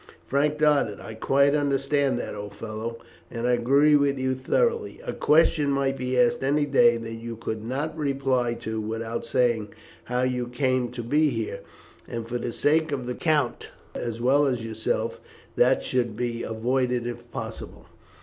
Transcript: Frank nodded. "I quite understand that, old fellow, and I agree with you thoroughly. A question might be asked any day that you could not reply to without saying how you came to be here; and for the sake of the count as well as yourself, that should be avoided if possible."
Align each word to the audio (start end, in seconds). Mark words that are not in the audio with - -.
Frank 0.25 0.59
nodded. 0.59 0.99
"I 0.99 1.13
quite 1.13 1.53
understand 1.53 2.17
that, 2.17 2.33
old 2.33 2.55
fellow, 2.55 2.97
and 3.29 3.45
I 3.45 3.51
agree 3.51 3.95
with 3.95 4.17
you 4.17 4.33
thoroughly. 4.33 4.99
A 5.05 5.13
question 5.13 5.69
might 5.69 5.95
be 5.95 6.19
asked 6.19 6.43
any 6.43 6.65
day 6.65 6.97
that 6.97 7.13
you 7.17 7.35
could 7.35 7.63
not 7.63 7.95
reply 7.95 8.55
to 8.61 8.81
without 8.81 9.27
saying 9.27 9.75
how 10.05 10.23
you 10.23 10.47
came 10.47 10.89
to 10.93 11.03
be 11.03 11.29
here; 11.29 11.59
and 12.07 12.27
for 12.27 12.39
the 12.39 12.51
sake 12.51 12.91
of 12.91 13.05
the 13.05 13.13
count 13.13 13.67
as 13.93 14.19
well 14.19 14.47
as 14.47 14.65
yourself, 14.65 15.19
that 15.55 15.83
should 15.83 16.15
be 16.17 16.41
avoided 16.41 17.05
if 17.05 17.29
possible." 17.29 17.85